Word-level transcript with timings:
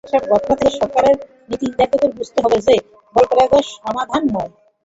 এসব 0.07 0.23
ঘটনা 0.31 0.53
থেকে 0.55 0.71
সরকারের 0.79 1.15
নীতিনির্ধারকদের 1.49 2.11
বুঝতে 2.17 2.39
হবে 2.43 2.57
যে 2.67 2.75
বলপ্রয়োগ 3.15 3.53
সমাধান 3.75 4.23
নয়। 4.27 4.51